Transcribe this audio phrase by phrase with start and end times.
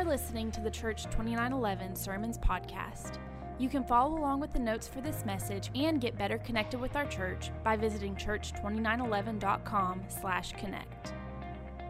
[0.00, 3.18] are listening to the Church 2911 Sermons podcast.
[3.58, 6.96] You can follow along with the notes for this message and get better connected with
[6.96, 11.12] our church by visiting church2911.com slash connect.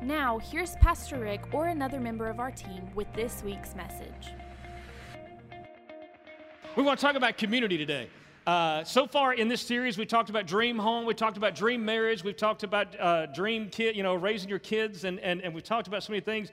[0.03, 4.35] Now, here's Pastor Rick or another member of our team with this week's message.
[6.75, 8.11] We want to talk about community today.
[8.45, 11.85] Uh, so far in this series, we talked about dream home, we talked about dream
[11.85, 15.55] marriage, we've talked about uh, dream kid, you know, raising your kids, and, and, and
[15.55, 16.51] we've talked about so many things.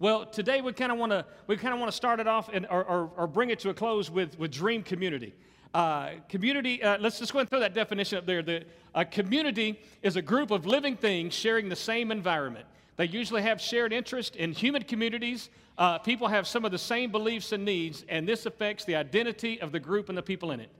[0.00, 2.50] Well, today we kind of want to we kind of want to start it off
[2.52, 5.34] and, or, or, or, bring it to a close with, with dream community.
[5.72, 8.42] Uh, community, uh, let's just go and throw that definition up there.
[8.42, 12.66] The, a community is a group of living things sharing the same environment.
[12.96, 15.50] They usually have shared interest in human communities.
[15.78, 19.60] Uh, people have some of the same beliefs and needs, and this affects the identity
[19.60, 20.70] of the group and the people in it.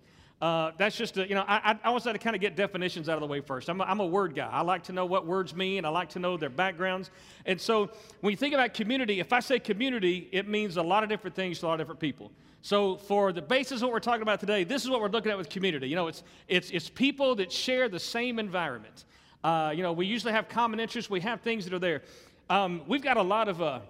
[0.44, 3.08] Uh, that's just, a, you know, I, I always like to kind of get definitions
[3.08, 3.70] out of the way first.
[3.70, 4.46] I'm a, I'm a word guy.
[4.52, 5.86] I like to know what words mean.
[5.86, 7.10] I like to know their backgrounds.
[7.46, 7.88] And so
[8.20, 11.34] when you think about community, if I say community, it means a lot of different
[11.34, 12.30] things to a lot of different people.
[12.60, 15.32] So for the basis of what we're talking about today, this is what we're looking
[15.32, 15.88] at with community.
[15.88, 19.06] You know, it's, it's, it's people that share the same environment.
[19.42, 21.10] Uh, you know, we usually have common interests.
[21.10, 22.02] We have things that are there.
[22.50, 23.62] Um, we've got a lot of...
[23.62, 23.80] Uh,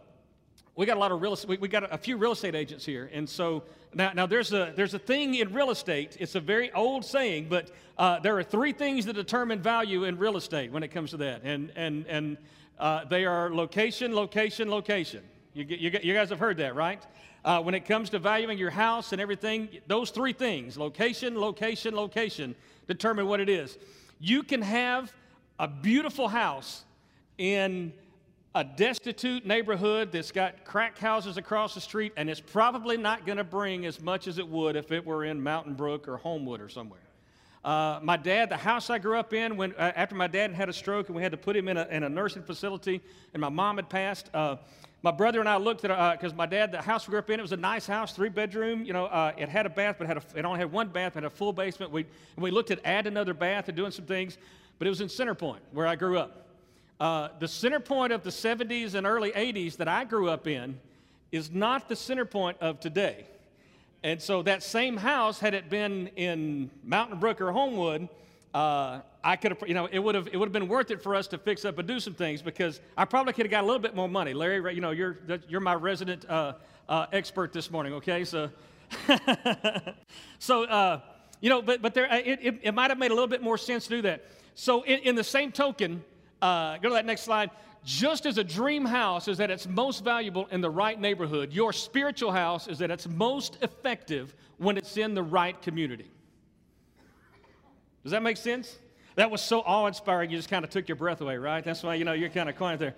[0.77, 1.49] we got a lot of real estate.
[1.49, 3.63] We, we got a, few real estate agents here, and so
[3.95, 6.17] now, now there's a there's a thing in real estate.
[6.21, 10.19] It's a very old saying, but uh, there are three things that determine value in
[10.19, 12.37] real estate when it comes to that, and and and
[12.79, 15.23] uh, they are location, location, location.
[15.55, 17.01] You, you, you guys have heard that, right?
[17.45, 21.95] Uh, when it comes to valuing your house and everything, those three things location, location,
[21.95, 22.55] location
[22.89, 23.79] determine what it is.
[24.19, 25.13] You can have
[25.59, 26.85] a beautiful house
[27.39, 27.93] in
[28.57, 33.39] a destitute neighborhood that's got crack houses across the street, and it's probably not going
[33.39, 36.61] to bring as much as it would if it were in Mountain Brook or Homewood
[36.61, 37.01] or somewhere.
[37.65, 40.69] Uh, my dad, the house I grew up in, when uh, after my dad had
[40.69, 43.01] a stroke and we had to put him in a, in a nursing facility,
[43.33, 44.31] and my mom had passed.
[44.33, 44.57] Uh,
[45.03, 47.31] my brother and I looked at because uh, my dad, the house we grew up
[47.31, 48.85] in, it was a nice house, three bedroom.
[48.85, 50.89] You know, uh, it had a bath, but it, had a, it only had one
[50.89, 51.91] bath, had a full basement.
[51.91, 52.07] We
[52.37, 54.39] and we looked at add another bath and doing some things,
[54.79, 56.44] but it was in Center Point where I grew up.
[57.01, 60.79] Uh, the center point of the 70s and early 80s that I grew up in
[61.33, 63.27] is not the center point of today.
[64.05, 68.09] And so that same house, had it been in Mountain Brook or Homewood,
[68.53, 71.03] uh, I could have, you know, it would have, it would have been worth it
[71.03, 73.65] for us to fix up and do some things because I probably could have got
[73.65, 74.35] a little bit more money.
[74.35, 75.19] Larry, you know, you're,
[75.49, 76.53] you're my resident uh,
[76.89, 78.25] uh, expert this morning, okay?
[78.25, 78.51] So,
[80.39, 81.01] so uh,
[81.41, 83.59] you know, but, but there, it, it, it might have made a little bit more
[83.59, 84.25] sense to do that.
[84.55, 86.05] So, in, in the same token,
[86.43, 87.51] uh, go to that next slide.
[87.85, 91.73] Just as a dream house is at its most valuable in the right neighborhood, your
[91.73, 96.11] spiritual house is at its most effective when it's in the right community.
[98.03, 98.79] Does that make sense?
[99.17, 101.63] That was so awe inspiring, you just kind of took your breath away, right?
[101.63, 102.95] That's why, you know, you're kind of quiet there.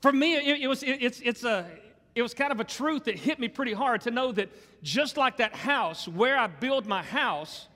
[0.00, 1.66] For me, it, it was, it, it's, it's a,
[2.14, 4.50] it was kind of a truth that hit me pretty hard to know that
[4.82, 7.68] just like that house, where I build my house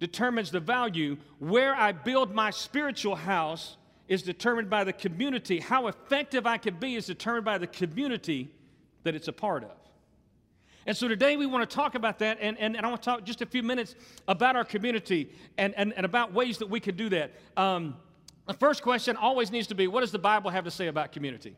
[0.00, 3.76] determines the value, where I build my spiritual house
[4.08, 5.58] is determined by the community.
[5.58, 8.50] How effective I can be is determined by the community
[9.02, 9.72] that it's a part of.
[10.86, 13.06] And so today we want to talk about that, and, and, and I want to
[13.06, 13.96] talk just a few minutes
[14.28, 17.32] about our community and, and, and about ways that we can do that.
[17.56, 17.96] Um,
[18.46, 21.10] the first question always needs to be what does the Bible have to say about
[21.10, 21.56] community?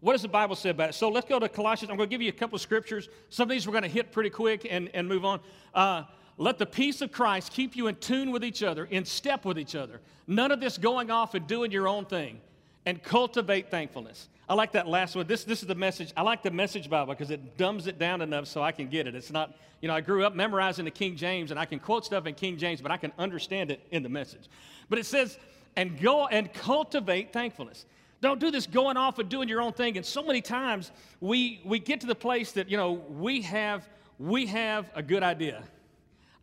[0.00, 0.94] What does the Bible say about it?
[0.94, 1.90] So let's go to Colossians.
[1.90, 3.08] I'm going to give you a couple of scriptures.
[3.28, 5.40] Some of these we're going to hit pretty quick and, and move on.
[5.74, 6.04] Uh,
[6.38, 9.58] let the peace of Christ keep you in tune with each other, in step with
[9.58, 10.00] each other.
[10.26, 12.40] None of this going off and doing your own thing.
[12.84, 14.28] And cultivate thankfulness.
[14.48, 15.26] I like that last one.
[15.28, 16.12] This, this is the message.
[16.16, 19.06] I like the message Bible because it dumbs it down enough so I can get
[19.06, 19.14] it.
[19.14, 22.04] It's not, you know, I grew up memorizing the King James and I can quote
[22.04, 24.48] stuff in King James, but I can understand it in the message.
[24.90, 25.38] But it says,
[25.76, 27.86] and go and cultivate thankfulness.
[28.20, 29.96] Don't do this going off and doing your own thing.
[29.96, 33.88] And so many times we, we get to the place that, you know, we have,
[34.18, 35.62] we have a good idea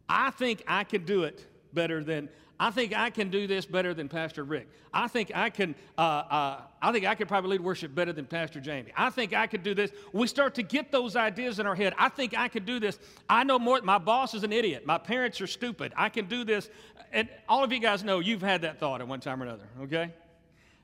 [0.10, 2.30] I think I can do it better than
[2.62, 4.68] I think I can do this better than Pastor Rick.
[4.94, 5.76] I think I can.
[5.98, 8.92] Uh, uh, I think I could probably lead worship better than Pastor Jamie.
[8.98, 9.92] I think I could do this.
[10.12, 11.94] We start to get those ideas in our head.
[11.98, 13.00] I think I could do this.
[13.30, 13.82] I know more.
[13.82, 14.86] My boss is an idiot.
[14.86, 15.94] My parents are stupid.
[15.96, 16.70] I can do this.
[17.14, 19.70] And all of you guys know you've had that thought at one time or another.
[19.84, 20.12] Okay.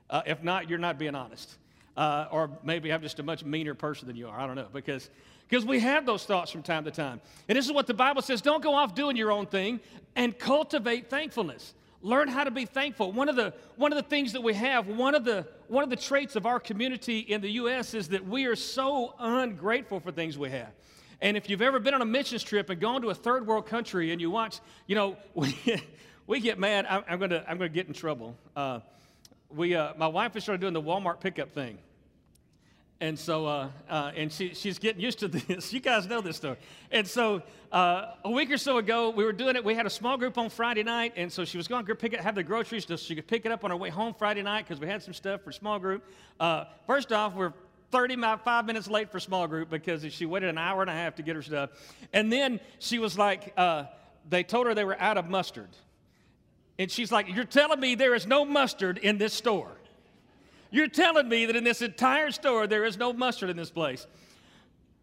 [0.08, 1.56] Uh, if not, you're not being honest.
[1.94, 4.40] Uh, or maybe I'm just a much meaner person than you are.
[4.40, 5.10] I don't know because
[5.48, 7.20] because we have those thoughts from time to time.
[7.48, 9.80] And this is what the Bible says don't go off doing your own thing
[10.14, 11.74] and cultivate thankfulness.
[12.02, 13.10] Learn how to be thankful.
[13.12, 15.90] One of the, one of the things that we have, one of, the, one of
[15.90, 17.94] the traits of our community in the U.S.
[17.94, 20.70] is that we are so ungrateful for things we have.
[21.20, 23.66] And if you've ever been on a missions trip and gone to a third world
[23.66, 25.56] country and you watch, you know, we,
[26.26, 26.86] we get mad.
[26.88, 28.36] I'm, I'm going to I'm gonna get in trouble.
[28.54, 28.80] Uh,
[29.48, 31.78] we, uh, my wife has started doing the Walmart pickup thing.
[32.98, 35.72] And so, uh, uh, and she, she's getting used to this.
[35.72, 36.56] You guys know this story.
[36.90, 39.64] And so, uh, a week or so ago, we were doing it.
[39.64, 42.14] We had a small group on Friday night, and so she was going to pick
[42.14, 44.42] it, have the groceries so she could pick it up on her way home Friday
[44.42, 46.04] night because we had some stuff for small group.
[46.40, 47.52] Uh, first off, we're
[47.90, 51.22] 35 minutes late for small group because she waited an hour and a half to
[51.22, 51.70] get her stuff.
[52.12, 53.84] And then she was like, uh,
[54.28, 55.68] they told her they were out of mustard.
[56.78, 59.75] And she's like, You're telling me there is no mustard in this store?
[60.70, 64.06] You're telling me that in this entire store there is no mustard in this place.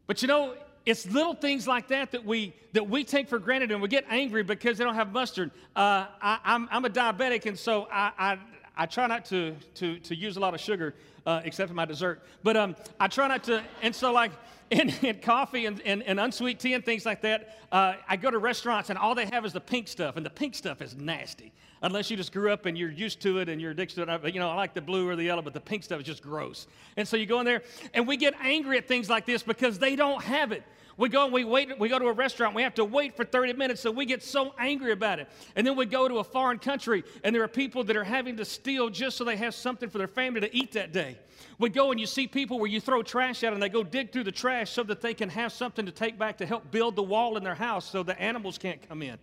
[0.07, 0.55] But you know,
[0.85, 4.05] it's little things like that that we that we take for granted and we get
[4.09, 5.51] angry because they don't have mustard.
[5.75, 8.37] Uh, I, am a diabetic, and so I, I,
[8.75, 10.95] I try not to, to, to use a lot of sugar
[11.25, 12.21] uh, except for my dessert.
[12.41, 14.31] But um, I try not to, and so like
[14.71, 18.31] in, in coffee and, and, and, unsweet tea and things like that, uh, I go
[18.31, 20.95] to restaurants and all they have is the pink stuff, and the pink stuff is
[20.95, 21.51] nasty
[21.83, 24.33] unless you just grew up and you're used to it and you're addicted to it.
[24.33, 26.23] You know, I like the blue or the yellow, but the pink stuff is just
[26.23, 26.65] gross.
[26.95, 27.61] And so you go in there
[27.93, 30.63] and we get angry at things like this because they don't have it.
[30.95, 33.25] We go and we wait, we go to a restaurant, we have to wait for
[33.25, 35.27] 30 minutes, so we get so angry about it.
[35.55, 38.37] And then we go to a foreign country, and there are people that are having
[38.37, 41.17] to steal just so they have something for their family to eat that day.
[41.57, 44.11] We go and you see people where you throw trash out and they go dig
[44.11, 46.95] through the trash so that they can have something to take back to help build
[46.95, 49.17] the wall in their house so the animals can't come in.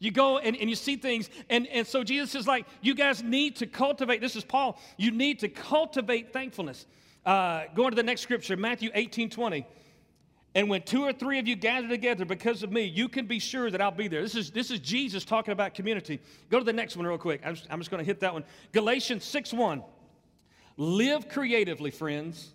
[0.00, 3.22] You go and, and you see things, and, and so Jesus is like, you guys
[3.22, 4.20] need to cultivate.
[4.20, 4.78] This is Paul.
[4.98, 6.84] You need to cultivate thankfulness.
[7.24, 9.66] Uh, going to the next scripture, Matthew 18 20.
[10.54, 13.40] And when two or three of you gather together because of me, you can be
[13.40, 14.22] sure that I'll be there.
[14.22, 16.20] This is, this is Jesus talking about community.
[16.48, 17.40] Go to the next one real quick.
[17.44, 18.44] I'm just, I'm just going to hit that one.
[18.72, 19.82] Galatians 6 1.
[20.76, 22.52] Live creatively, friends.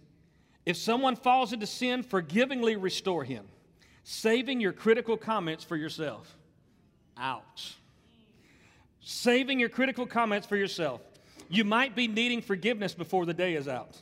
[0.66, 3.46] If someone falls into sin, forgivingly restore him,
[4.04, 6.38] saving your critical comments for yourself.
[7.18, 7.76] Ouch.
[9.02, 11.02] Saving your critical comments for yourself.
[11.50, 13.98] You might be needing forgiveness before the day is out.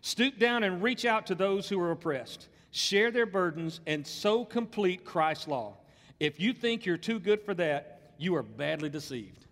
[0.00, 2.48] Stoop down and reach out to those who are oppressed.
[2.76, 5.78] Share their burdens and so complete Christ's law.
[6.20, 9.46] If you think you're too good for that, you are badly deceived.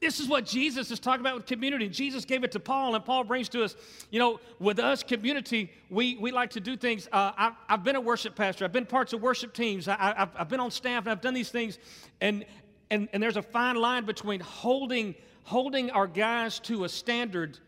[0.00, 1.88] This is what Jesus is talking about with community.
[1.88, 3.74] Jesus gave it to Paul, and Paul brings to us,
[4.12, 7.08] you know, with us, community, we, we like to do things.
[7.08, 10.30] Uh, I, have been a worship pastor, I've been parts of worship teams, I, have
[10.36, 11.80] I've been on staff, and I've done these things.
[12.20, 12.44] And,
[12.92, 17.58] and, and there's a fine line between holding, holding our guys to a standard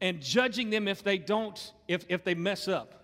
[0.00, 3.02] and judging them if they don't, if, if they mess up.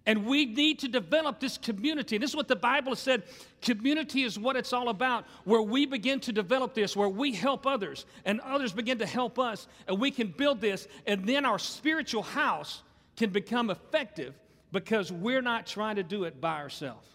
[0.05, 2.17] And we need to develop this community.
[2.17, 3.23] This is what the Bible said
[3.61, 7.67] community is what it's all about, where we begin to develop this, where we help
[7.67, 11.59] others, and others begin to help us, and we can build this, and then our
[11.59, 12.81] spiritual house
[13.15, 14.33] can become effective
[14.71, 17.07] because we're not trying to do it by ourselves.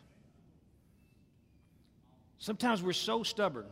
[2.38, 3.66] Sometimes we're so stubborn.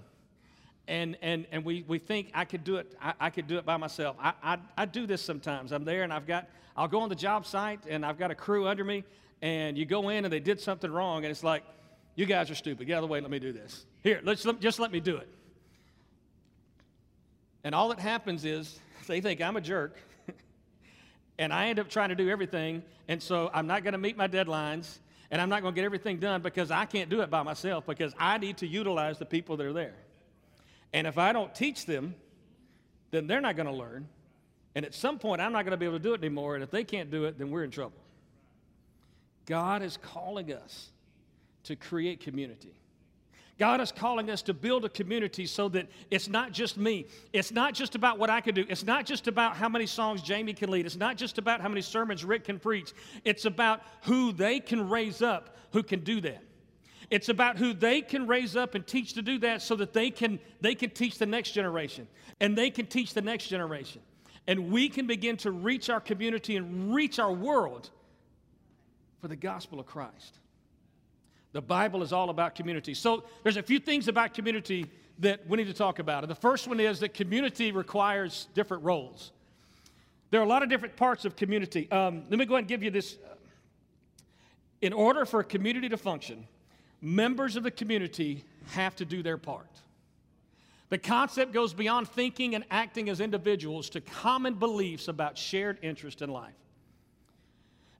[0.87, 3.65] And, and, and we, we think I could do it, I, I could do it
[3.65, 4.17] by myself.
[4.21, 5.73] I, I, I do this sometimes.
[5.73, 8.35] I'm there and I've got, I'll go on the job site and I've got a
[8.35, 9.05] crew under me,
[9.41, 11.63] and you go in and they did something wrong, and it's like,
[12.17, 12.87] you guys are stupid.
[12.87, 13.21] Get out of the way.
[13.21, 13.87] Let me do this.
[14.03, 15.29] Here, let's let, just let me do it.
[17.65, 19.99] And all that happens is they think I'm a jerk.
[21.39, 22.83] and I end up trying to do everything.
[23.09, 24.99] And so I'm not going to meet my deadlines.
[25.31, 27.87] And I'm not going to get everything done because I can't do it by myself
[27.87, 29.95] because I need to utilize the people that are there.
[30.95, 32.15] And if I don't teach them,
[33.11, 34.09] then they're not going to learn.
[34.77, 36.55] And at some point, I'm not going to be able to do it anymore.
[36.55, 37.99] And if they can't do it, then we're in trouble.
[39.45, 40.91] God is calling us
[41.65, 42.73] to create community.
[43.59, 47.07] God is calling us to build a community so that it's not just me.
[47.33, 48.65] It's not just about what I can do.
[48.69, 50.87] It's not just about how many songs Jamie can lead.
[50.87, 52.93] It's not just about how many sermons Rick can preach.
[53.25, 56.43] It's about who they can raise up who can do that.
[57.11, 60.11] It's about who they can raise up and teach to do that so that they
[60.11, 62.07] can, they can teach the next generation
[62.41, 64.01] and they can teach the next generation.
[64.47, 67.91] And we can begin to reach our community and reach our world
[69.21, 70.39] for the gospel of Christ.
[71.53, 72.95] The Bible is all about community.
[72.95, 74.87] So there's a few things about community
[75.21, 76.25] that we need to talk about.
[76.25, 79.33] And the first one is that community requires different roles.
[80.31, 81.89] There are a lot of different parts of community.
[81.93, 83.17] Um, let me go ahead and give you this.
[84.83, 86.47] In order for a community to function,
[87.05, 89.69] members of the community have to do their part.
[90.89, 96.23] The concept goes beyond thinking and acting as individuals to common beliefs about shared interest
[96.23, 96.55] in life.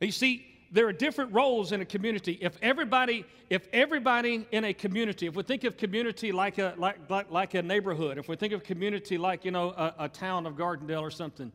[0.01, 2.39] You see, there are different roles in a community.
[2.41, 6.99] If everybody, if everybody in a community, if we think of community like a, like,
[7.09, 10.47] like, like a neighborhood, if we think of community like, you know, a, a town
[10.47, 11.53] of Gardendale or something,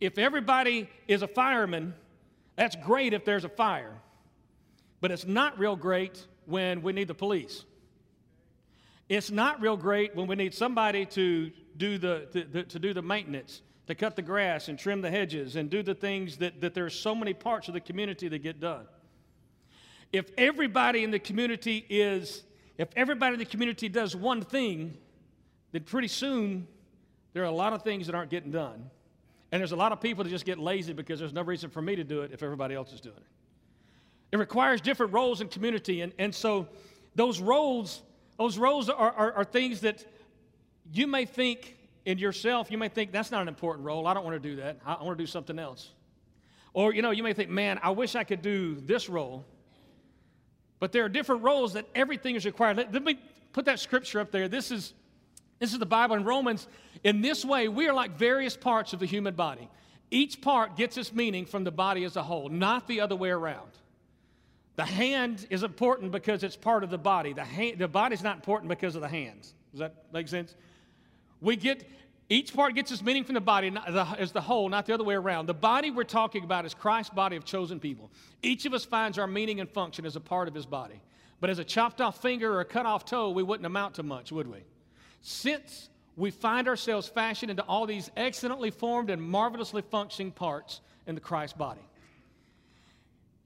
[0.00, 1.94] if everybody is a fireman,
[2.56, 3.92] that's great if there's a fire.
[5.00, 7.64] But it's not real great when we need the police.
[9.08, 13.02] It's not real great when we need somebody to do the, to, to do the
[13.02, 16.74] maintenance to cut the grass and trim the hedges and do the things that, that
[16.74, 18.86] there's so many parts of the community that get done.
[20.12, 22.44] If everybody in the community is,
[22.76, 24.98] if everybody in the community does one thing,
[25.72, 26.66] then pretty soon
[27.32, 28.90] there are a lot of things that aren't getting done.
[29.52, 31.80] And there's a lot of people that just get lazy because there's no reason for
[31.80, 33.37] me to do it if everybody else is doing it.
[34.30, 36.02] It requires different roles in community.
[36.02, 36.68] And, and so
[37.14, 38.02] those roles,
[38.38, 40.04] those roles are, are, are things that
[40.92, 44.06] you may think in yourself, you may think that's not an important role.
[44.06, 44.78] I don't want to do that.
[44.86, 45.90] I want to do something else.
[46.72, 49.44] Or, you know, you may think, man, I wish I could do this role.
[50.78, 52.76] But there are different roles that everything is required.
[52.78, 53.18] Let, let me
[53.52, 54.48] put that scripture up there.
[54.48, 54.94] This is,
[55.58, 56.66] this is the Bible in Romans.
[57.04, 59.68] In this way, we are like various parts of the human body.
[60.10, 63.30] Each part gets its meaning from the body as a whole, not the other way
[63.30, 63.70] around.
[64.78, 67.32] The hand is important because it's part of the body.
[67.32, 69.52] The, hand, the body's not important because of the hands.
[69.72, 70.54] Does that make sense?
[71.40, 71.82] We get,
[72.28, 73.74] each part gets its meaning from the body
[74.16, 75.46] as the whole, not the other way around.
[75.46, 78.08] The body we're talking about is Christ's body of chosen people.
[78.40, 81.02] Each of us finds our meaning and function as a part of his body.
[81.40, 84.04] But as a chopped off finger or a cut off toe, we wouldn't amount to
[84.04, 84.60] much, would we?
[85.22, 91.16] Since we find ourselves fashioned into all these excellently formed and marvelously functioning parts in
[91.16, 91.80] the Christ body.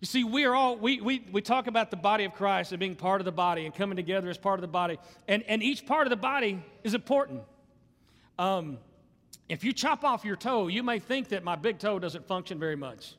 [0.02, 2.80] You see, we are all, we, we, we talk about the body of Christ and
[2.80, 4.98] being part of the body and coming together as part of the body.
[5.28, 7.42] And, and each part of the body is important.
[8.36, 8.78] Um,
[9.48, 12.58] if you chop off your toe, you may think that my big toe doesn't function
[12.58, 13.14] very much.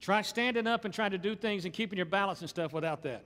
[0.00, 3.02] Try standing up and trying to do things and keeping your balance and stuff without
[3.02, 3.24] that.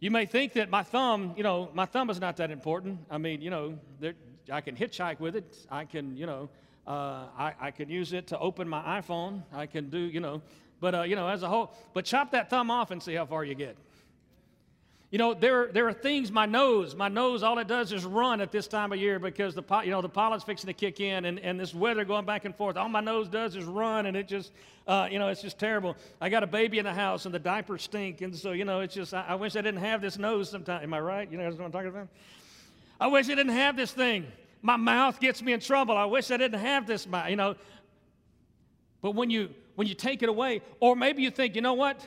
[0.00, 3.00] You may think that my thumb, you know, my thumb is not that important.
[3.10, 4.14] I mean, you know, there,
[4.50, 5.58] I can hitchhike with it.
[5.70, 6.48] I can, you know,
[6.88, 9.42] uh, I, I can use it to open my iPhone.
[9.52, 10.40] I can do, you know,
[10.80, 13.26] but, uh, you know, as a whole, but chop that thumb off and see how
[13.26, 13.76] far you get.
[15.10, 18.40] You know, there, there are things, my nose, my nose, all it does is run
[18.40, 21.26] at this time of year because the, you know, the pollen's fixing to kick in
[21.26, 22.76] and, and this weather going back and forth.
[22.76, 24.52] All my nose does is run and it just,
[24.86, 25.96] uh, you know, it's just terrible.
[26.20, 28.20] I got a baby in the house and the diapers stink.
[28.22, 30.82] And so, you know, it's just, I, I wish I didn't have this nose sometime.
[30.82, 31.30] Am I right?
[31.30, 32.08] You know what I'm talking about?
[33.00, 34.26] I wish I didn't have this thing.
[34.62, 35.96] My mouth gets me in trouble.
[35.96, 37.54] I wish I didn't have this, mouth, you know.
[39.00, 42.04] But when you, when you take it away, or maybe you think, you know what?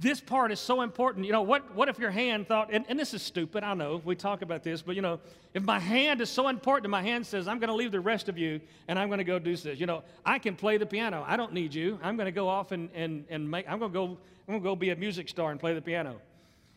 [0.00, 1.26] this part is so important.
[1.26, 4.00] You know, what, what if your hand thought, and, and this is stupid, I know,
[4.02, 5.20] we talk about this, but you know,
[5.52, 8.00] if my hand is so important and my hand says, I'm going to leave the
[8.00, 10.78] rest of you and I'm going to go do this, you know, I can play
[10.78, 11.22] the piano.
[11.26, 11.98] I don't need you.
[12.02, 14.60] I'm going to go off and, and, and make, I'm going to go, I'm going
[14.60, 16.16] to go be a music star and play the piano.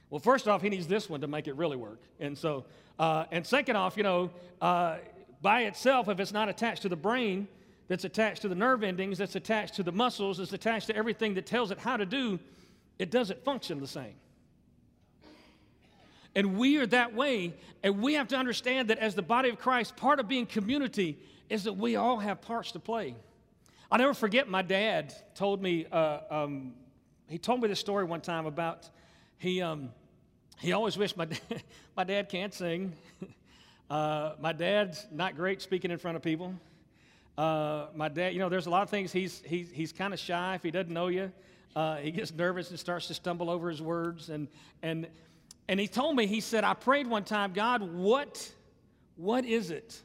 [0.09, 1.99] Well, first off, he needs this one to make it really work.
[2.19, 2.65] And so,
[2.99, 4.31] uh, and second off, you know,
[4.61, 4.97] uh,
[5.41, 7.47] by itself, if it's not attached to the brain,
[7.87, 11.33] that's attached to the nerve endings, that's attached to the muscles, that's attached to everything
[11.33, 12.39] that tells it how to do
[12.99, 14.13] it doesn't function the same.
[16.35, 19.59] And we are that way, and we have to understand that as the body of
[19.59, 21.19] Christ, part of being community
[21.49, 23.15] is that we all have parts to play.
[23.91, 26.73] I'll never forget my dad told me, uh, um,
[27.27, 28.89] he told me this story one time about
[29.37, 29.89] he, um,
[30.59, 31.41] he always wished my dad,
[31.97, 32.93] my dad can't sing.
[33.89, 36.51] Uh, my dad's not great speaking in front of people.
[37.37, 40.19] Uh, my dad, you know, there's a lot of things he's, he's, he's kind of
[40.19, 41.31] shy if he doesn't know you.
[41.75, 44.29] Uh, he gets nervous and starts to stumble over his words.
[44.29, 44.47] And,
[44.81, 45.07] and,
[45.67, 48.51] and he told me, he said, I prayed one time, God, what,
[49.15, 50.01] what is it?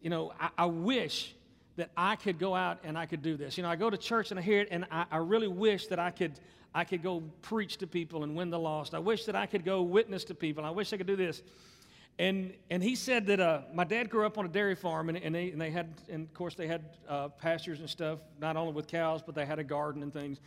[0.00, 1.34] You know, I, I wish
[1.76, 3.56] that I could go out and I could do this.
[3.56, 5.86] You know, I go to church and I hear it, and I, I really wish
[5.88, 6.32] that I could,
[6.74, 8.94] I could go preach to people and win the lost.
[8.94, 10.64] I wish that I could go witness to people.
[10.64, 11.42] I wish I could do this.
[12.18, 15.18] And, and he said that uh, my dad grew up on a dairy farm, and,
[15.18, 18.56] and, they, and they had, and of course, they had uh, pastures and stuff, not
[18.56, 20.38] only with cows, but they had a garden and things.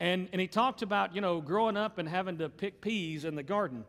[0.00, 3.34] And, and he talked about, you know, growing up and having to pick peas in
[3.34, 3.84] the garden.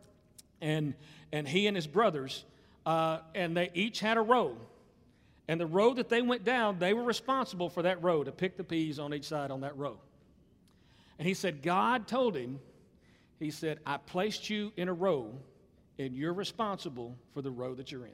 [0.60, 0.96] And,
[1.32, 2.46] and he and his brothers,
[2.86, 4.58] uh, and they each had a row.
[5.48, 8.58] And the road that they went down, they were responsible for that row to pick
[8.58, 10.00] the peas on each side on that row.
[11.20, 12.60] And he said, God told him,
[13.40, 15.36] He said, I placed you in a row
[16.00, 18.12] and you're responsible for the road that you're in.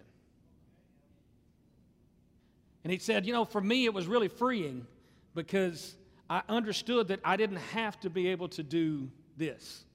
[2.83, 4.85] And he said, You know, for me, it was really freeing
[5.35, 5.95] because
[6.29, 9.85] I understood that I didn't have to be able to do this.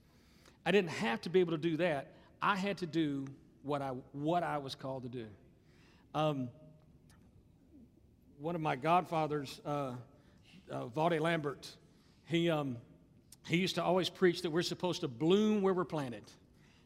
[0.65, 2.13] I didn't have to be able to do that.
[2.41, 3.27] I had to do
[3.63, 5.27] what I, what I was called to do.
[6.15, 6.49] Um,
[8.39, 9.93] one of my godfathers, uh,
[10.71, 11.69] uh, Valde Lambert,
[12.25, 12.77] he, um,
[13.47, 16.23] he used to always preach that we're supposed to bloom where we're planted.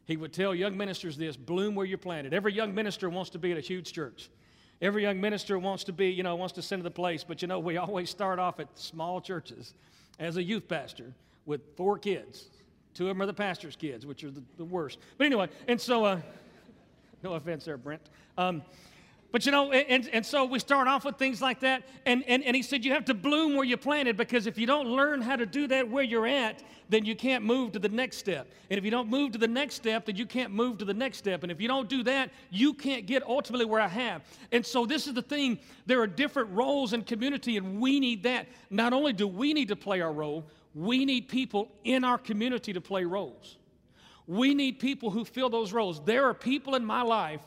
[0.07, 2.35] He would tell young ministers this bloom where you're planted.
[2.35, 4.29] Every young minister wants to be at a huge church.
[4.83, 7.41] Every young minister wants to be, you know, wants to send to the place, but
[7.41, 9.75] you know, we always start off at small churches
[10.19, 11.13] as a youth pastor
[11.47, 12.49] with four kids.
[12.93, 14.99] Two of them are the pastor's kids, which are the, the worst.
[15.19, 16.21] But anyway, and so, uh,
[17.23, 18.03] no offense there, Brent.
[18.39, 18.63] Um,
[19.35, 21.83] but you know, and, and so we start off with things like that.
[22.07, 24.65] And, and, and he said, You have to bloom where you planted because if you
[24.65, 27.89] don't learn how to do that where you're at, then you can't move to the
[27.89, 28.47] next step.
[28.71, 30.95] And if you don't move to the next step, then you can't move to the
[30.95, 31.43] next step.
[31.43, 34.23] And if you don't do that, you can't get ultimately where I have.
[34.53, 38.23] And so this is the thing there are different roles in community, and we need
[38.23, 38.47] that.
[38.71, 42.73] Not only do we need to play our role, we need people in our community
[42.73, 43.57] to play roles.
[44.29, 46.05] We need people who fill those roles.
[46.05, 47.41] There are people in my life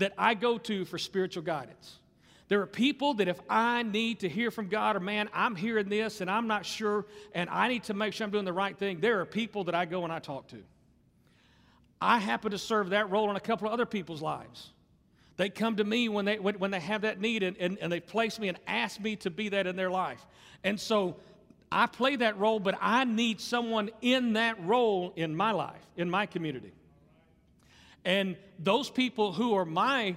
[0.00, 1.98] that I go to for spiritual guidance.
[2.48, 5.88] There are people that if I need to hear from God or man, I'm hearing
[5.88, 8.76] this and I'm not sure and I need to make sure I'm doing the right
[8.76, 10.56] thing, there are people that I go and I talk to.
[12.00, 14.70] I happen to serve that role in a couple of other people's lives.
[15.36, 17.92] They come to me when they, when, when they have that need and, and, and
[17.92, 20.24] they place me and ask me to be that in their life.
[20.64, 21.16] And so
[21.70, 26.10] I play that role, but I need someone in that role in my life, in
[26.10, 26.72] my community.
[28.04, 30.16] And those people who are my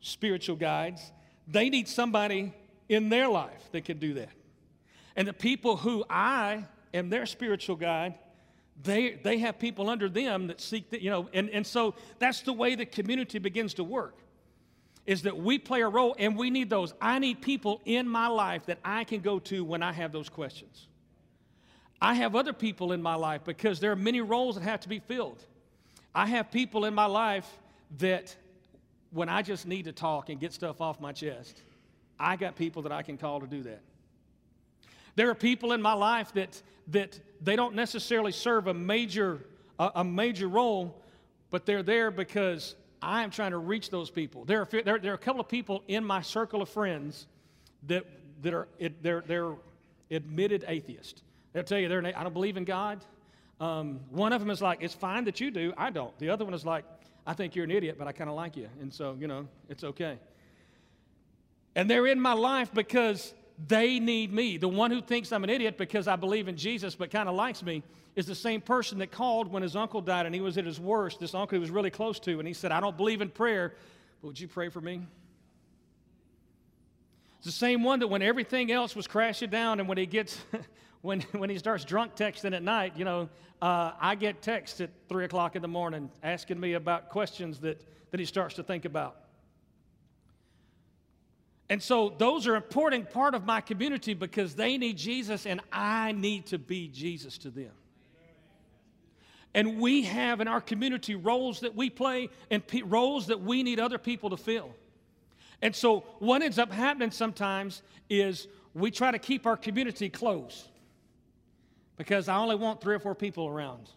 [0.00, 1.12] spiritual guides,
[1.46, 2.52] they need somebody
[2.88, 4.30] in their life that can do that.
[5.16, 8.14] And the people who I am their spiritual guide,
[8.82, 12.40] they, they have people under them that seek that, you know, and, and so that's
[12.42, 14.16] the way the community begins to work.
[15.06, 16.94] Is that we play a role and we need those.
[17.00, 20.28] I need people in my life that I can go to when I have those
[20.28, 20.86] questions.
[22.00, 24.88] I have other people in my life because there are many roles that have to
[24.88, 25.44] be filled.
[26.14, 27.48] I have people in my life
[27.98, 28.34] that
[29.10, 31.62] when I just need to talk and get stuff off my chest,
[32.18, 33.80] I got people that I can call to do that.
[35.16, 39.44] There are people in my life that, that they don't necessarily serve a major,
[39.78, 41.02] a, a major role,
[41.50, 44.44] but they're there because I am trying to reach those people.
[44.44, 47.26] There are, there, there are a couple of people in my circle of friends
[47.86, 48.04] that,
[48.42, 48.68] that are
[49.02, 49.54] they're, they're
[50.10, 51.22] admitted atheists.
[51.52, 53.04] They'll tell you, they're, I don't believe in God.
[53.60, 56.18] Um, one of them is like, it's fine that you do, I don't.
[56.18, 56.84] The other one is like,
[57.26, 58.68] I think you're an idiot, but I kind of like you.
[58.80, 60.18] And so, you know, it's okay.
[61.74, 63.34] And they're in my life because
[63.68, 64.56] they need me.
[64.56, 67.34] The one who thinks I'm an idiot because I believe in Jesus but kind of
[67.34, 67.82] likes me
[68.16, 70.80] is the same person that called when his uncle died and he was at his
[70.80, 71.20] worst.
[71.20, 73.74] This uncle he was really close to, and he said, I don't believe in prayer,
[74.20, 75.06] but would you pray for me?
[77.38, 80.38] It's the same one that when everything else was crashing down and when he gets
[81.02, 83.28] when, when he starts drunk texting at night, you know,
[83.62, 87.84] uh, I get texts at 3 o'clock in the morning asking me about questions that,
[88.10, 89.16] that he starts to think about.
[91.68, 96.12] And so those are important part of my community because they need Jesus and I
[96.12, 97.70] need to be Jesus to them.
[99.54, 103.78] And we have in our community roles that we play and roles that we need
[103.78, 104.70] other people to fill.
[105.62, 110.68] And so what ends up happening sometimes is we try to keep our community close
[112.00, 113.90] because I only want three or four people around.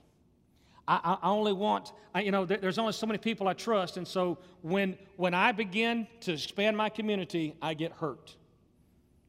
[0.86, 3.96] I, I only want, I, you know, there's only so many people I trust.
[3.96, 8.36] And so when, when I begin to expand my community, I get hurt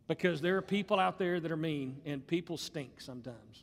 [0.09, 3.63] because there are people out there that are mean and people stink sometimes.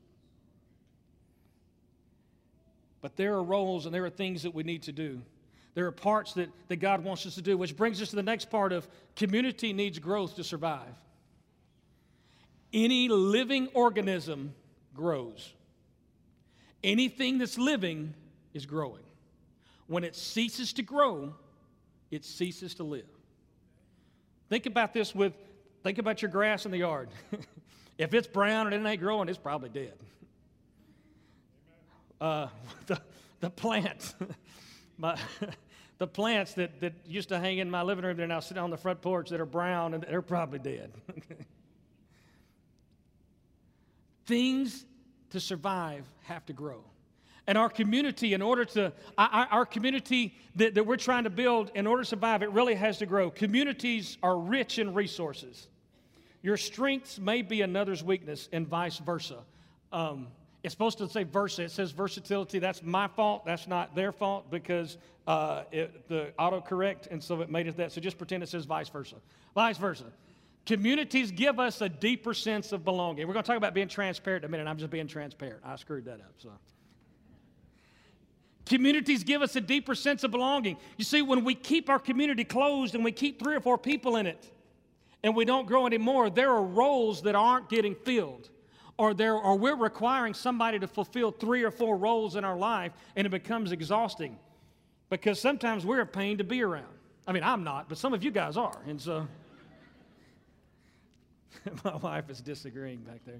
[3.01, 5.21] But there are roles and there are things that we need to do.
[5.73, 8.23] There are parts that, that God wants us to do, which brings us to the
[8.23, 10.95] next part of community needs growth to survive.
[12.71, 14.53] Any living organism
[14.93, 15.53] grows.
[16.83, 18.13] Anything that's living
[18.53, 19.03] is growing.
[19.87, 21.33] When it ceases to grow,
[22.09, 23.07] it ceases to live.
[24.49, 25.33] Think about this with,
[25.83, 27.09] think about your grass in the yard.
[27.97, 29.93] if it's brown and it ain't growing, it's probably dead.
[32.19, 32.47] Uh,
[32.87, 32.99] the,
[33.39, 34.15] the plants,
[34.97, 35.17] my,
[35.97, 38.69] the plants that, that used to hang in my living room, they're now sitting on
[38.69, 40.91] the front porch that are brown and they're probably dead.
[44.25, 44.85] Things
[45.31, 46.83] to survive have to grow.
[47.47, 51.71] And our community, in order to, our, our community that, that we're trying to build,
[51.73, 53.31] in order to survive, it really has to grow.
[53.31, 55.67] Communities are rich in resources.
[56.43, 59.39] Your strengths may be another's weakness, and vice versa.
[59.91, 60.27] Um,
[60.63, 61.63] it's supposed to say versa.
[61.63, 62.59] It says versatility.
[62.59, 63.45] That's my fault.
[63.45, 67.91] That's not their fault because uh, it, the autocorrect, and so it made it that.
[67.91, 69.15] So just pretend it says vice versa.
[69.55, 70.05] Vice versa.
[70.65, 73.27] Communities give us a deeper sense of belonging.
[73.27, 74.67] We're going to talk about being transparent in a minute.
[74.67, 75.61] I'm just being transparent.
[75.65, 76.33] I screwed that up.
[76.37, 76.49] So.
[78.65, 80.77] Communities give us a deeper sense of belonging.
[80.97, 84.17] You see, when we keep our community closed and we keep three or four people
[84.17, 84.51] in it
[85.23, 88.49] and we don't grow anymore, there are roles that aren't getting filled.
[88.97, 92.91] Or, there, or we're requiring somebody to fulfill three or four roles in our life
[93.15, 94.37] and it becomes exhausting
[95.09, 96.85] because sometimes we're a pain to be around.
[97.27, 98.79] I mean, I'm not, but some of you guys are.
[98.87, 99.27] And so
[101.83, 103.39] my wife is disagreeing back there.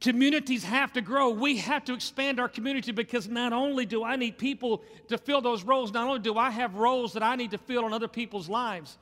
[0.00, 1.30] Communities have to grow.
[1.30, 5.40] We have to expand our community because not only do I need people to fill
[5.40, 8.06] those roles, not only do I have roles that I need to fill in other
[8.06, 8.96] people's lives,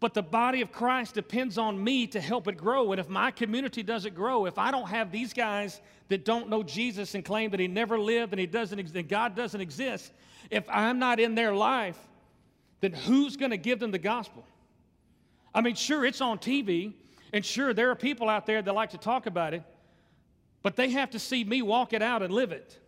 [0.00, 2.92] but the body of Christ depends on me to help it grow.
[2.92, 6.62] And if my community doesn't grow, if I don't have these guys that don't know
[6.62, 10.12] Jesus and claim that he never lived and he doesn't and God doesn't exist,
[10.50, 11.98] if I'm not in their life,
[12.80, 14.44] then who's going to give them the gospel?
[15.54, 16.94] I mean, sure, it's on TV,
[17.32, 19.62] and sure, there are people out there that like to talk about it,
[20.62, 22.78] but they have to see me walk it out and live it.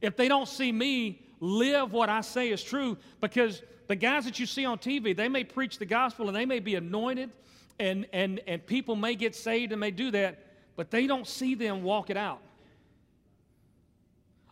[0.00, 4.38] If they don't see me live what I say is true, because the guys that
[4.38, 7.30] you see on TV, they may preach the gospel and they may be anointed
[7.78, 11.54] and, and, and people may get saved and may do that, but they don't see
[11.54, 12.40] them walk it out.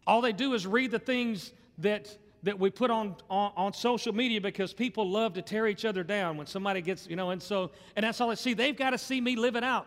[0.06, 4.14] All they do is read the things that, that we put on, on, on social
[4.14, 7.42] media because people love to tear each other down when somebody gets, you know, and
[7.42, 8.54] so, and that's all they see.
[8.54, 9.86] They've got to see me live it out.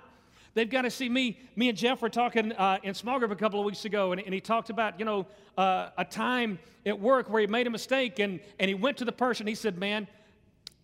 [0.54, 1.40] They've got to see me.
[1.56, 4.22] Me and Jeff were talking uh, in small group a couple of weeks ago, and,
[4.22, 5.26] and he talked about, you know,
[5.58, 9.06] uh, a time at work where he made a mistake, and, and he went to
[9.06, 9.48] the person.
[9.48, 10.08] He said, Man,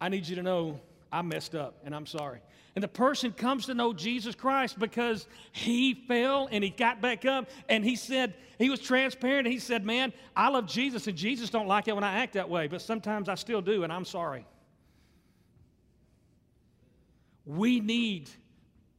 [0.02, 0.80] I need you to know
[1.12, 2.40] I messed up, and I'm sorry.
[2.76, 7.26] And the person comes to know Jesus Christ because he fell and he got back
[7.26, 9.48] up and he said, he was transparent.
[9.48, 12.50] He said, Man, I love Jesus and Jesus don't like it when I act that
[12.50, 14.46] way, but sometimes I still do and I'm sorry.
[17.46, 18.30] We need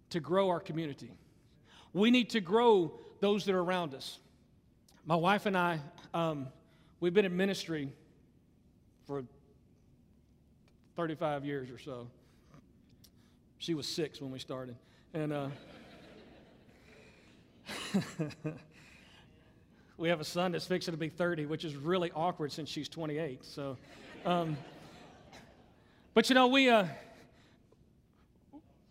[0.09, 1.13] to grow our community.
[1.93, 4.19] We need to grow those that are around us.
[5.05, 5.79] My wife and I,
[6.15, 6.49] um,
[7.01, 7.93] we've been in ministry
[9.07, 9.25] for
[10.97, 12.09] 35 years or so.
[13.61, 14.75] She was six when we started.
[15.13, 15.49] And uh,
[19.99, 22.89] we have a son that's fixing to be 30, which is really awkward since she's
[22.89, 23.45] 28.
[23.45, 23.77] So,
[24.25, 24.57] um,
[26.15, 26.71] but you know, we.
[26.71, 26.87] Uh,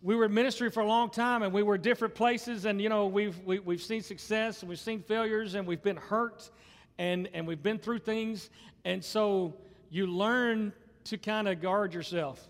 [0.02, 2.88] we were in ministry for a long time and we were different places and you
[2.88, 5.98] know we've we, have we have seen success and we've seen failures and we've been
[5.98, 6.50] hurt
[6.96, 8.48] and and we've been through things
[8.86, 9.52] and so
[9.90, 10.72] you learn
[11.04, 12.49] to kind of guard yourself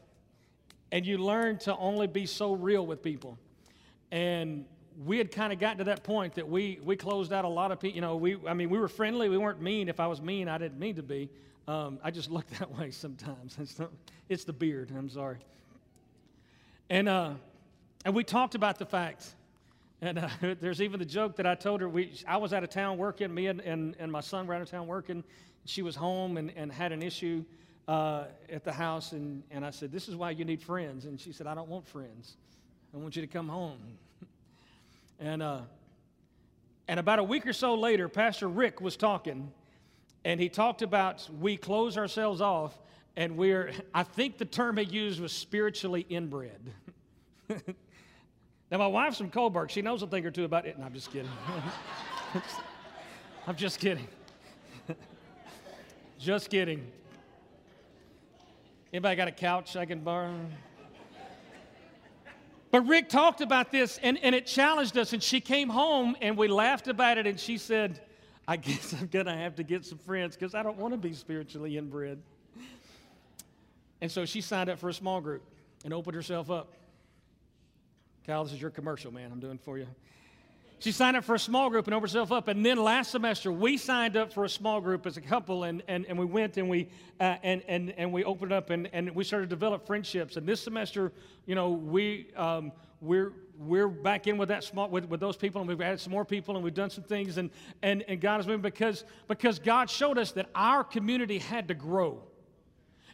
[0.92, 3.38] and you learn to only be so real with people.
[4.10, 4.64] And
[5.04, 7.72] we had kind of gotten to that point that we we closed out a lot
[7.72, 9.28] of people you know we i mean we were friendly.
[9.28, 9.88] We weren't mean.
[9.88, 11.30] If i was mean i didn't mean to be.
[11.68, 13.56] Um, i just look that way sometimes.
[13.58, 13.88] It's the,
[14.28, 14.92] it's the beard.
[14.96, 15.38] I'm sorry.
[16.90, 17.34] And, uh,
[18.04, 19.34] and we talked about the fact,
[20.00, 20.28] and uh,
[20.60, 21.88] there's even the joke that I told her.
[21.88, 24.62] We, I was out of town working, me and, and, and my son were out
[24.62, 25.22] of town working.
[25.66, 27.44] She was home and, and had an issue
[27.90, 31.06] uh, at the house, and, and I said, This is why you need friends.
[31.06, 32.36] And she said, I don't want friends.
[32.94, 33.80] I want you to come home.
[35.18, 35.62] and, uh,
[36.86, 39.50] and about a week or so later, Pastor Rick was talking,
[40.24, 42.78] and he talked about we close ourselves off
[43.16, 46.60] and we're, I think the term he used was spiritually inbred.
[47.48, 49.68] now, my wife's from Coburg.
[49.68, 50.76] She knows a thing or two about it.
[50.76, 51.30] And I'm just kidding.
[53.48, 54.06] I'm just kidding.
[56.20, 56.86] just kidding.
[58.92, 60.34] Anybody got a couch I can borrow?
[62.70, 65.12] But Rick talked about this and, and it challenged us.
[65.12, 67.26] And she came home and we laughed about it.
[67.26, 68.00] And she said,
[68.46, 70.98] I guess I'm going to have to get some friends because I don't want to
[70.98, 72.20] be spiritually inbred.
[74.00, 75.42] And so she signed up for a small group
[75.84, 76.74] and opened herself up.
[78.26, 79.30] Kyle, this is your commercial, man.
[79.32, 79.86] I'm doing for you.
[80.80, 82.48] She signed up for a small group and opened herself up.
[82.48, 85.82] And then last semester, we signed up for a small group as a couple, and,
[85.88, 86.88] and, and we went and we,
[87.20, 90.38] uh, and, and, and we opened up and, and we started to develop friendships.
[90.38, 91.12] And this semester,
[91.44, 95.60] you know, we, um, we're, we're back in with that small, with, with those people,
[95.60, 97.36] and we've added some more people, and we've done some things.
[97.36, 97.50] And,
[97.82, 101.74] and, and God has moved because, because God showed us that our community had to
[101.74, 102.22] grow.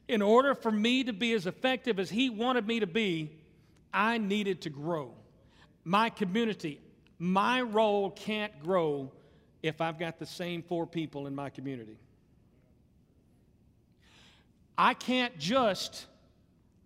[0.07, 3.33] In order for me to be as effective as He wanted me to be,
[3.93, 5.15] I needed to grow.
[5.83, 6.81] My community,
[7.19, 9.11] my role can't grow
[9.63, 11.99] if I've got the same four people in my community.
[14.79, 16.07] I can't just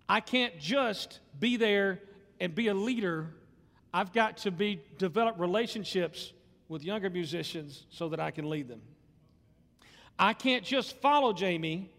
[0.08, 2.00] I can't just be there
[2.40, 3.28] and be a leader.
[3.94, 6.32] I've got to be develop relationships
[6.68, 8.80] with younger musicians so that I can lead them.
[10.18, 11.90] I can't just follow Jamie.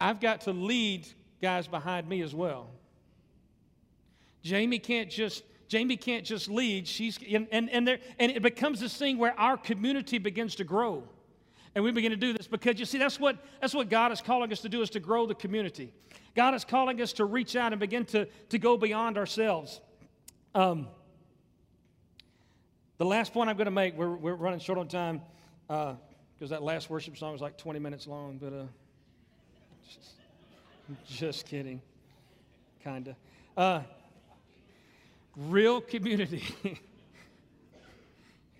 [0.00, 1.08] I've got to lead
[1.42, 2.70] guys behind me as well.
[4.42, 6.88] Jamie can't just Jamie can't just lead.
[6.88, 10.64] She's and and and, there, and it becomes this thing where our community begins to
[10.64, 11.04] grow.
[11.74, 14.20] And we begin to do this because you see, that's what that's what God is
[14.20, 15.92] calling us to do is to grow the community.
[16.34, 19.80] God is calling us to reach out and begin to, to go beyond ourselves.
[20.54, 20.86] Um,
[22.98, 25.20] the last point I'm going to make, we're, we're running short on time
[25.66, 25.96] because
[26.42, 28.64] uh, that last worship song was like 20 minutes long, but uh,
[29.88, 30.10] just,
[31.08, 31.82] just kidding,
[32.84, 33.14] kind of.
[33.56, 33.80] Uh,
[35.38, 36.42] real community.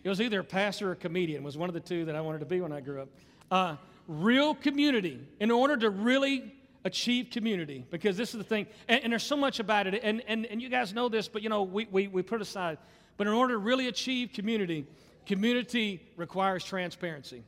[0.05, 2.21] it was either a pastor or a comedian, was one of the two that I
[2.21, 3.09] wanted to be when I grew up.
[3.51, 9.03] Uh, real community, in order to really achieve community, because this is the thing, and,
[9.03, 11.49] and, there's so much about it, and, and, and you guys know this, but you
[11.49, 12.79] know, we, we, we put aside,
[13.17, 14.87] but in order to really achieve community,
[15.27, 17.43] community requires transparency.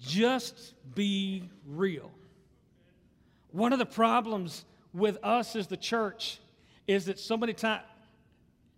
[0.00, 2.10] Just be real.
[3.50, 6.38] One of the problems with us as the church
[6.88, 7.84] is that so many times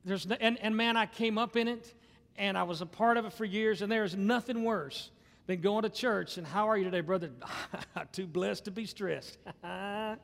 [0.05, 1.95] there's and, and man i came up in it
[2.37, 5.11] and i was a part of it for years and there is nothing worse
[5.47, 7.31] than going to church and how are you today brother?
[8.13, 9.39] Too blessed to be stressed.
[9.65, 10.19] I'm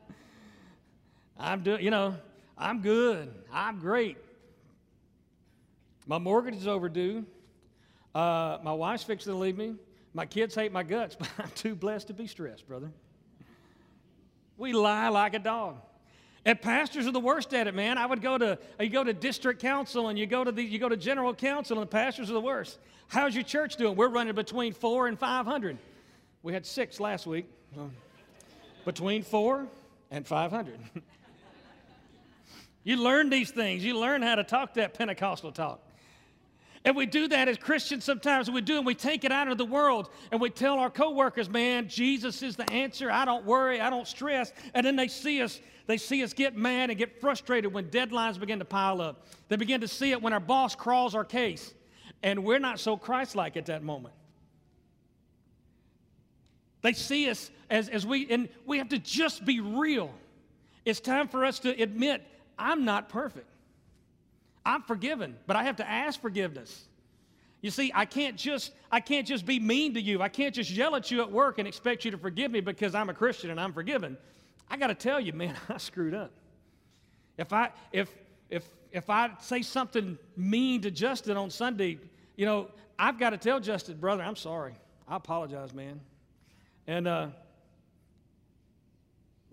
[1.63, 2.15] doing you know
[2.57, 3.33] i'm good.
[3.51, 4.17] I'm great.
[6.07, 7.25] My mortgage is overdue.
[8.15, 9.75] Uh, my wife's fixing to leave me.
[10.13, 12.91] My kids hate my guts but i'm too blessed to be stressed brother.
[14.57, 15.77] We lie like a dog
[16.47, 17.97] and pastors are the worst at it, man.
[17.97, 20.79] I would go to you go to district council and you go to the you
[20.79, 22.79] go to general council and the pastors are the worst.
[23.09, 23.97] How's your church doing?
[23.97, 25.77] We're running between four and five hundred.
[26.43, 27.49] We had six last week.
[28.85, 29.67] between four
[30.09, 30.79] and five hundred.
[32.85, 33.83] you learn these things.
[33.83, 35.81] You learn how to talk that Pentecostal talk.
[36.85, 38.49] And we do that as Christians sometimes.
[38.49, 41.49] We do, and we take it out of the world and we tell our coworkers,
[41.49, 43.11] man, Jesus is the answer.
[43.11, 44.53] I don't worry, I don't stress.
[44.73, 48.39] And then they see us, they see us get mad and get frustrated when deadlines
[48.39, 49.27] begin to pile up.
[49.49, 51.73] They begin to see it when our boss crawls our case.
[52.23, 54.13] And we're not so Christ like at that moment.
[56.81, 60.13] They see us as, as we, and we have to just be real.
[60.85, 62.23] It's time for us to admit,
[62.57, 63.49] I'm not perfect.
[64.67, 66.85] I'm forgiven, but I have to ask forgiveness.
[67.61, 70.21] You see, I can't just I can't just be mean to you.
[70.21, 72.93] I can't just yell at you at work and expect you to forgive me because
[72.93, 74.17] I'm a Christian and I'm forgiven.
[74.69, 76.31] I got to tell you, man, I screwed up.
[77.37, 78.13] If I if
[78.49, 81.97] if if I say something mean to Justin on Sunday,
[82.35, 82.67] you know,
[82.99, 84.73] I've got to tell Justin, brother, I'm sorry.
[85.07, 86.01] I apologize, man.
[86.87, 87.27] And uh,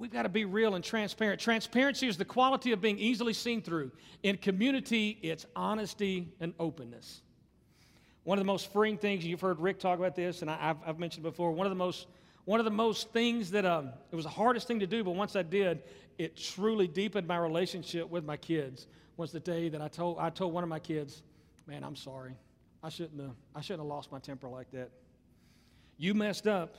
[0.04, 1.40] We've got to be real and transparent.
[1.40, 3.90] Transparency is the quality of being easily seen through.
[4.22, 7.22] In community, it's honesty and openness.
[8.24, 10.76] One of the most freeing things, you've heard Rick talk about this, and I, have
[10.86, 12.06] I've mentioned before, one of the most,
[12.44, 15.12] one of the most things that um, it was the hardest thing to do, but
[15.12, 15.82] once I did,
[16.18, 20.28] it truly deepened my relationship with my kids was the day that I told, I
[20.28, 21.22] told one of my kids,
[21.66, 22.34] man, I'm sorry.
[22.82, 24.90] I shouldn't have, I shouldn't have lost my temper like that.
[25.96, 26.74] You messed up,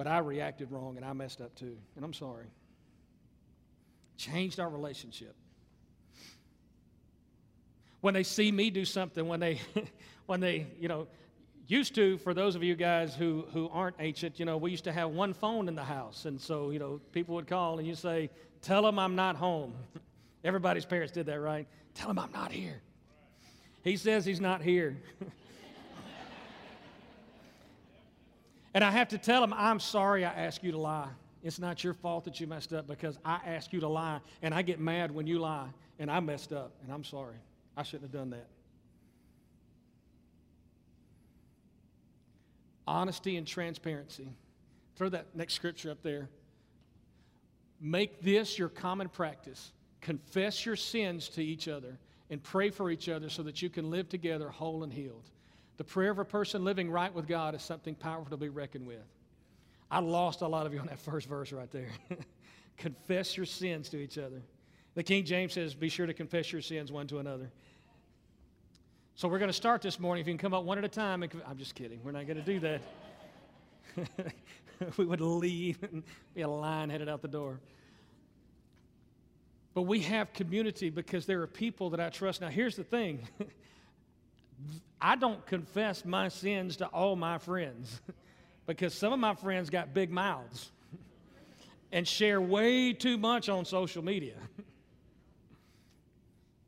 [0.00, 2.46] but I reacted wrong and I messed up too, and I'm sorry.
[4.16, 5.36] Changed our relationship.
[8.00, 9.60] When they see me do something, when they,
[10.24, 11.06] when they, you know,
[11.66, 14.84] used to, for those of you guys who, who aren't ancient, you know, we used
[14.84, 16.24] to have one phone in the house.
[16.24, 18.30] And so, you know, people would call and you say,
[18.62, 19.74] Tell them I'm not home.
[20.44, 21.68] Everybody's parents did that, right?
[21.92, 22.80] Tell him I'm not here.
[23.84, 24.96] He says he's not here.
[28.74, 31.08] And I have to tell them, I'm sorry I asked you to lie.
[31.42, 34.54] It's not your fault that you messed up because I asked you to lie, and
[34.54, 37.36] I get mad when you lie, and I messed up, and I'm sorry.
[37.76, 38.46] I shouldn't have done that.
[42.90, 44.28] honesty and transparency.
[44.96, 46.28] Throw that next scripture up there.
[47.80, 49.72] Make this your common practice.
[50.00, 51.98] Confess your sins to each other
[52.30, 55.30] and pray for each other so that you can live together whole and healed.
[55.76, 58.86] The prayer of a person living right with God is something powerful to be reckoned
[58.86, 59.04] with.
[59.90, 61.88] I lost a lot of you on that first verse right there.
[62.76, 64.42] confess your sins to each other.
[64.94, 67.50] The King James says, Be sure to confess your sins one to another.
[69.14, 70.22] So we're going to start this morning.
[70.22, 72.00] If you can come up one at a time, and, I'm just kidding.
[72.02, 72.80] We're not going to do that.
[74.96, 76.02] we would leave and
[76.34, 77.60] be a line headed out the door.
[79.74, 82.40] But we have community because there are people that I trust.
[82.40, 83.28] Now, here's the thing
[85.00, 88.00] I don't confess my sins to all my friends
[88.66, 90.70] because some of my friends got big mouths
[91.92, 94.34] and share way too much on social media.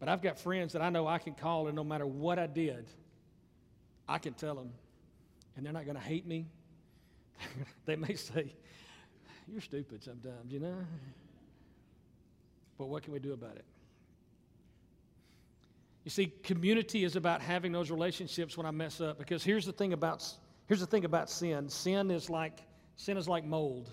[0.00, 2.46] but I've got friends that I know I can call, and no matter what I
[2.46, 2.86] did,
[4.08, 4.72] I can tell them.
[5.56, 6.46] And they're not going to hate me.
[7.84, 8.54] they may say,
[9.46, 10.76] You're stupid sometimes, you know?
[12.78, 13.66] But what can we do about it?
[16.04, 19.18] You see, community is about having those relationships when I mess up.
[19.18, 20.26] Because here's the thing about
[20.66, 21.68] here's the thing about sin.
[21.68, 22.60] Sin is like
[22.96, 23.90] sin is like mold.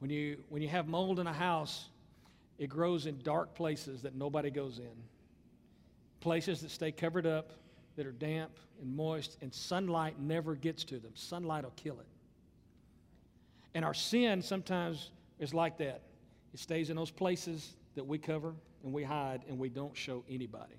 [0.00, 1.88] When you when you have mold in a house,
[2.58, 4.92] it grows in dark places that nobody goes in.
[6.20, 7.52] Places that stay covered up,
[7.96, 11.12] that are damp and moist, and sunlight never gets to them.
[11.14, 12.06] Sunlight will kill it.
[13.74, 16.02] And our sin sometimes is like that.
[16.52, 18.54] It stays in those places that we cover
[18.84, 20.76] and we hide and we don't show anybody,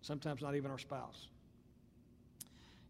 [0.00, 1.28] sometimes not even our spouse.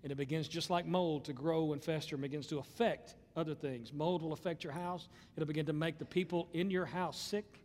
[0.03, 3.55] And it begins just like mold to grow and fester and begins to affect other
[3.55, 3.93] things.
[3.93, 7.61] Mold will affect your house, it'll begin to make the people in your house sick,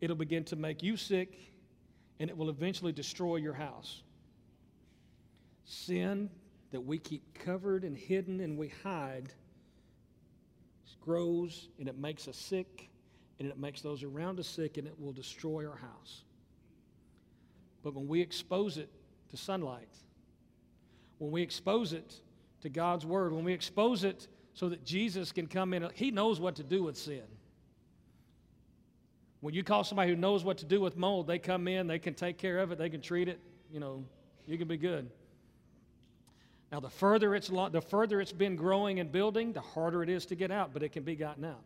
[0.00, 1.38] it'll begin to make you sick,
[2.20, 4.02] and it will eventually destroy your house.
[5.64, 6.30] Sin
[6.70, 9.32] that we keep covered and hidden and we hide
[11.02, 12.88] grows and it makes us sick
[13.38, 16.22] and it makes those around us sick and it will destroy our house.
[17.82, 18.88] But when we expose it
[19.30, 19.88] to sunlight,
[21.18, 22.20] when we expose it
[22.62, 26.40] to God's Word, when we expose it so that Jesus can come in, He knows
[26.40, 27.22] what to do with sin.
[29.40, 31.98] When you call somebody who knows what to do with mold, they come in, they
[31.98, 33.40] can take care of it, they can treat it,
[33.72, 34.04] you know,
[34.46, 35.10] you can be good.
[36.70, 40.26] Now, the further it's, the further it's been growing and building, the harder it is
[40.26, 41.62] to get out, but it can be gotten out.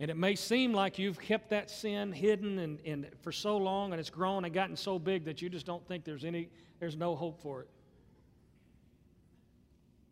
[0.00, 3.92] And it may seem like you've kept that sin hidden and, and for so long
[3.92, 6.48] and it's grown and gotten so big that you just don't think there's any,
[6.80, 7.68] there's no hope for it.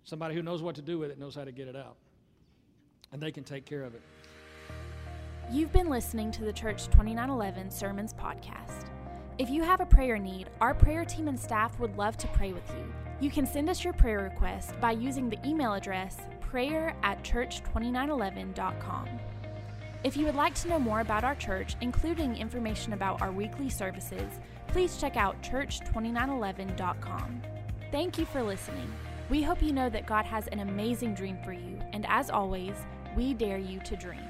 [0.04, 1.96] Somebody who knows what to do with it knows how to get it out.
[3.12, 4.02] And they can take care of it.
[5.50, 8.86] You've been listening to the Church 2911 Sermons podcast.
[9.38, 12.52] If you have a prayer need, our prayer team and staff would love to pray
[12.52, 12.84] with you.
[13.20, 19.08] You can send us your prayer request by using the email address prayer at church2911.com.
[20.02, 23.68] If you would like to know more about our church, including information about our weekly
[23.68, 27.42] services, please check out church2911.com.
[27.92, 28.90] Thank you for listening.
[29.28, 32.74] We hope you know that God has an amazing dream for you, and as always,
[33.14, 34.24] we dare you to dream.